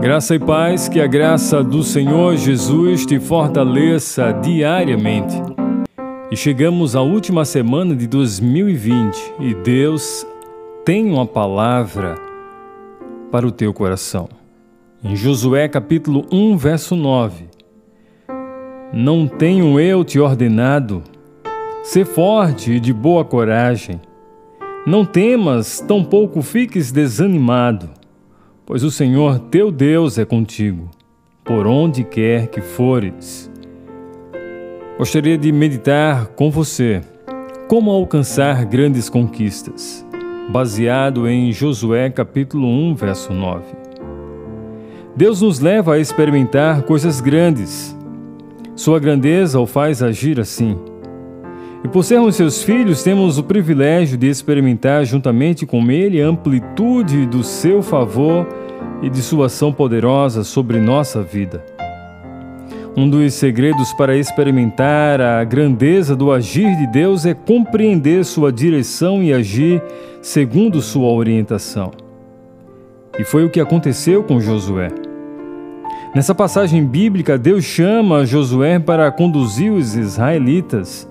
[0.00, 5.36] Graça e paz, que a graça do Senhor Jesus te fortaleça diariamente.
[6.30, 10.26] E chegamos à última semana de 2020 e Deus
[10.86, 12.14] tem uma palavra
[13.30, 14.26] para o teu coração.
[15.04, 17.44] Em Josué capítulo 1, verso 9:
[18.94, 21.02] Não tenho eu te ordenado?
[21.82, 24.00] Ser forte e de boa coragem.
[24.86, 27.99] Não temas, tampouco fiques desanimado
[28.70, 30.88] pois o Senhor teu Deus é contigo,
[31.42, 33.50] por onde quer que fores.
[34.96, 37.00] Gostaria de meditar com você
[37.66, 40.06] como alcançar grandes conquistas,
[40.50, 43.64] baseado em Josué capítulo 1, verso 9.
[45.16, 47.98] Deus nos leva a experimentar coisas grandes.
[48.76, 50.78] Sua grandeza o faz agir assim.
[51.82, 57.24] E por sermos seus filhos, temos o privilégio de experimentar juntamente com Ele a amplitude
[57.24, 58.46] do seu favor
[59.02, 61.64] e de sua ação poderosa sobre nossa vida.
[62.94, 69.22] Um dos segredos para experimentar a grandeza do agir de Deus é compreender sua direção
[69.22, 69.82] e agir
[70.20, 71.92] segundo sua orientação.
[73.18, 74.88] E foi o que aconteceu com Josué.
[76.14, 81.08] Nessa passagem bíblica, Deus chama Josué para conduzir os israelitas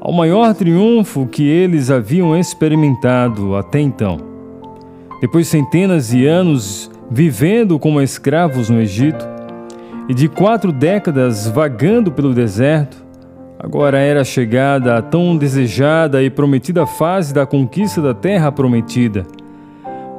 [0.00, 4.16] ao maior triunfo que eles haviam experimentado até então.
[5.20, 9.28] Depois de centenas de anos vivendo como escravos no Egito,
[10.08, 12.96] e de quatro décadas vagando pelo deserto,
[13.58, 19.24] agora era chegada a tão desejada e prometida fase da conquista da terra prometida,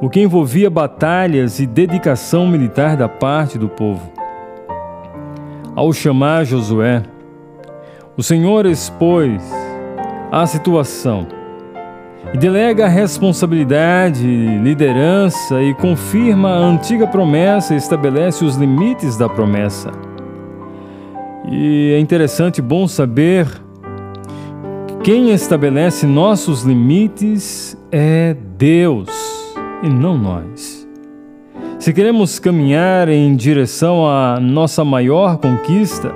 [0.00, 4.10] o que envolvia batalhas e dedicação militar da parte do povo.
[5.74, 7.02] Ao chamar Josué,
[8.16, 9.61] o Senhor expôs
[10.32, 11.26] a situação
[12.32, 14.26] e delega responsabilidade,
[14.62, 19.92] liderança e confirma a antiga promessa e estabelece os limites da promessa.
[21.50, 23.46] E é interessante, bom saber
[24.86, 29.10] que quem estabelece nossos limites é Deus
[29.82, 30.88] e não nós.
[31.78, 36.10] Se queremos caminhar em direção à nossa maior conquista,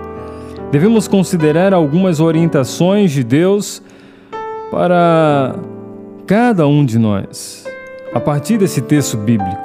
[0.73, 3.83] devemos considerar algumas orientações de Deus
[4.77, 5.55] para
[6.27, 7.65] cada um de nós,
[8.13, 9.57] a partir desse texto bíblico.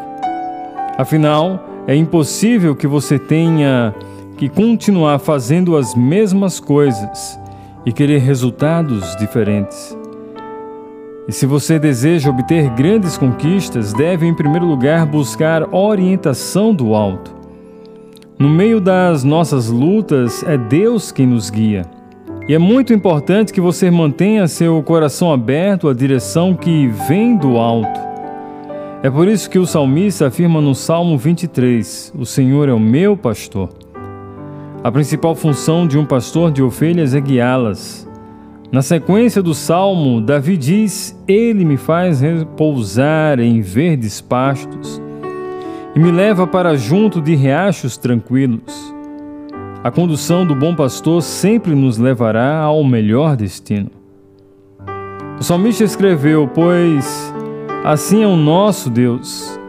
[0.98, 3.94] Afinal, é impossível que você tenha
[4.38, 7.38] que continuar fazendo as mesmas coisas
[7.86, 9.98] e querer resultados diferentes.
[11.28, 17.36] E se você deseja obter grandes conquistas, deve em primeiro lugar buscar orientação do alto.
[18.40, 21.86] No meio das nossas lutas, é Deus quem nos guia.
[22.48, 27.58] E é muito importante que você mantenha seu coração aberto à direção que vem do
[27.58, 28.00] alto.
[29.04, 33.16] É por isso que o salmista afirma no Salmo 23: O Senhor é o meu
[33.16, 33.70] pastor.
[34.84, 38.10] A principal função de um pastor de ovelhas é guiá-las.
[38.72, 45.00] Na sequência do salmo, Davi diz: Ele me faz repousar em verdes pastos
[45.96, 49.01] e me leva para junto de riachos tranquilos.
[49.84, 53.90] A condução do bom pastor sempre nos levará ao melhor destino.
[55.40, 57.34] O salmista escreveu: Pois
[57.84, 59.60] assim é o nosso Deus.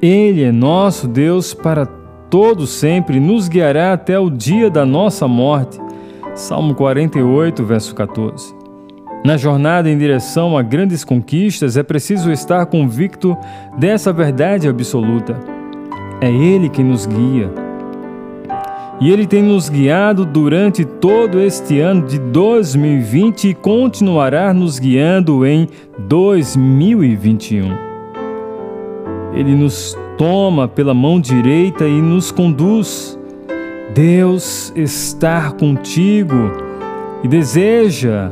[0.00, 1.84] Ele é nosso Deus para
[2.30, 5.78] todo sempre, nos guiará até o dia da nossa morte.
[6.34, 8.54] Salmo 48, verso 14.
[9.26, 13.36] Na jornada em direção a grandes conquistas, é preciso estar convicto
[13.76, 15.38] dessa verdade absoluta.
[16.18, 17.67] É Ele que nos guia
[19.00, 25.46] e Ele tem nos guiado durante todo este ano de 2020 e continuará nos guiando
[25.46, 25.68] em
[26.00, 27.68] 2021.
[29.32, 33.16] Ele nos toma pela mão direita e nos conduz.
[33.94, 36.50] Deus está contigo
[37.22, 38.30] e deseja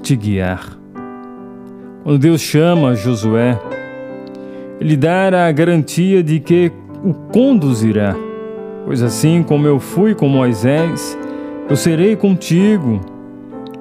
[0.00, 0.78] te guiar.
[2.04, 3.58] Quando Deus chama Josué,
[4.80, 6.70] Ele dá a garantia de que
[7.04, 8.14] o conduzirá
[8.84, 11.16] Pois assim como eu fui com Moisés,
[11.68, 13.00] eu serei contigo.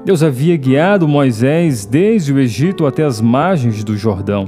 [0.05, 4.47] Deus havia guiado Moisés desde o Egito até as margens do Jordão.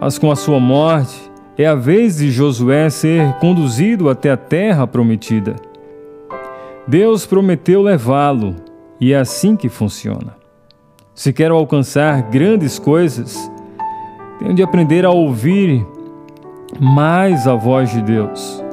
[0.00, 4.86] Mas com a sua morte, é a vez de Josué ser conduzido até a terra
[4.86, 5.54] prometida.
[6.86, 8.56] Deus prometeu levá-lo,
[9.00, 10.36] e é assim que funciona.
[11.14, 13.50] Se quero alcançar grandes coisas,
[14.38, 15.86] tenho de aprender a ouvir
[16.80, 18.63] mais a voz de Deus.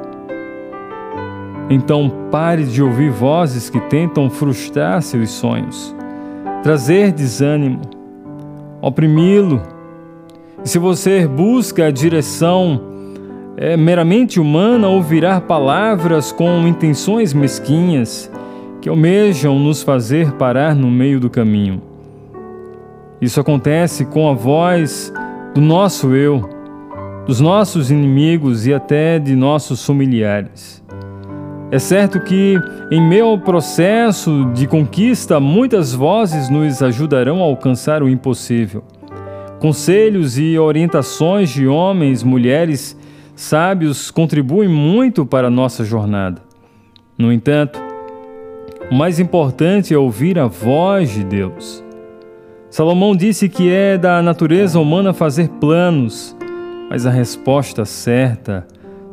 [1.70, 5.94] Então pare de ouvir vozes que tentam frustrar seus sonhos,
[6.62, 7.80] trazer desânimo,
[8.80, 9.62] oprimi-lo.
[10.64, 12.92] E se você busca a direção
[13.56, 18.30] é meramente humana ou virar palavras com intenções mesquinhas
[18.80, 21.80] que almejam nos fazer parar no meio do caminho.
[23.20, 25.12] Isso acontece com a voz
[25.54, 26.48] do nosso eu,
[27.26, 30.81] dos nossos inimigos e até de nossos familiares.
[31.72, 32.60] É certo que,
[32.90, 38.84] em ao processo de conquista, muitas vozes nos ajudarão a alcançar o impossível.
[39.58, 42.94] Conselhos e orientações de homens, mulheres
[43.34, 46.42] sábios contribuem muito para a nossa jornada.
[47.16, 47.80] No entanto,
[48.90, 51.82] o mais importante é ouvir a voz de Deus.
[52.68, 56.36] Salomão disse que é da natureza humana fazer planos,
[56.90, 58.66] mas a resposta certa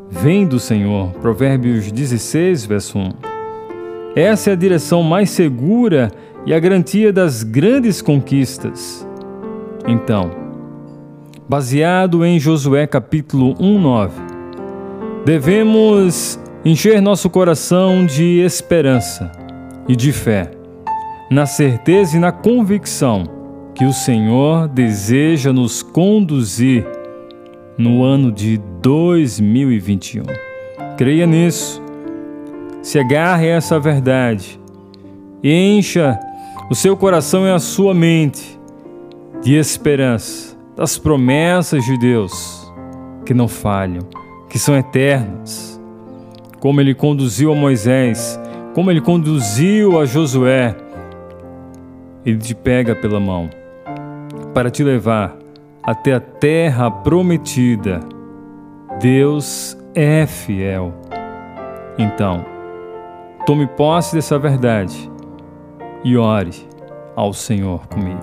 [0.09, 1.11] vem do Senhor.
[1.21, 3.09] Provérbios 16, verso 1.
[4.15, 6.11] Essa é a direção mais segura
[6.45, 9.07] e a garantia das grandes conquistas.
[9.87, 10.31] Então,
[11.47, 14.21] baseado em Josué capítulo 1, 9,
[15.25, 19.31] devemos encher nosso coração de esperança
[19.87, 20.51] e de fé,
[21.29, 23.23] na certeza e na convicção
[23.73, 26.85] que o Senhor deseja nos conduzir
[27.79, 30.23] no ano de 2021.
[30.97, 31.81] Creia nisso.
[32.83, 34.59] Se agarre a essa verdade.
[35.41, 36.19] Encha
[36.69, 38.59] o seu coração e a sua mente
[39.41, 42.69] de esperança, das promessas de Deus
[43.25, 44.05] que não falham,
[44.49, 45.79] que são eternas.
[46.59, 48.37] Como ele conduziu a Moisés,
[48.75, 50.75] como ele conduziu a Josué,
[52.25, 53.49] ele te pega pela mão
[54.53, 55.38] para te levar
[55.89, 57.99] até a terra prometida.
[59.01, 60.93] Deus é fiel.
[61.97, 62.45] Então,
[63.43, 65.09] tome posse dessa verdade
[66.03, 66.53] e ore
[67.15, 68.21] ao Senhor comigo.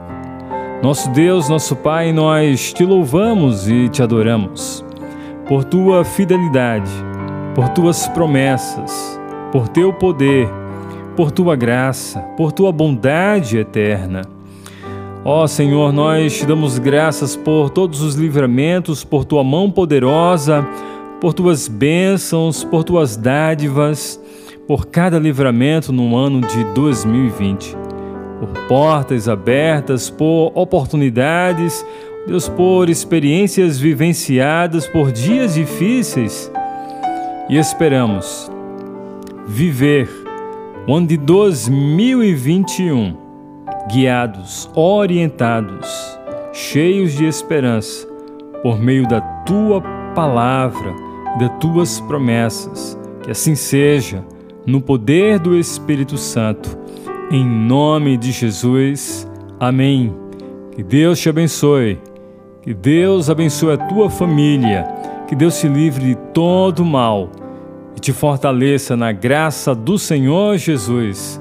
[0.80, 4.84] Nosso Deus, nosso Pai, nós te louvamos e te adoramos
[5.48, 6.92] por tua fidelidade,
[7.52, 9.20] por tuas promessas,
[9.50, 10.48] por teu poder,
[11.16, 14.35] por tua graça, por tua bondade eterna.
[15.28, 20.64] Ó Senhor, nós te damos graças por todos os livramentos, por tua mão poderosa,
[21.20, 24.22] por tuas bênçãos, por tuas dádivas,
[24.68, 27.76] por cada livramento no ano de 2020.
[28.38, 31.84] Por portas abertas, por oportunidades,
[32.28, 36.52] Deus, por experiências vivenciadas, por dias difíceis.
[37.48, 38.48] E esperamos
[39.48, 40.08] viver
[40.86, 43.25] o ano de 2021
[43.90, 46.18] guiados, orientados,
[46.52, 48.06] cheios de esperança,
[48.62, 49.80] por meio da tua
[50.14, 50.94] palavra
[51.36, 52.98] e das tuas promessas.
[53.22, 54.24] Que assim seja,
[54.66, 56.76] no poder do Espírito Santo,
[57.30, 59.28] em nome de Jesus.
[59.58, 60.14] Amém.
[60.72, 61.98] Que Deus te abençoe.
[62.62, 64.84] Que Deus abençoe a tua família.
[65.28, 67.30] Que Deus te livre de todo mal
[67.96, 71.40] e te fortaleça na graça do Senhor Jesus.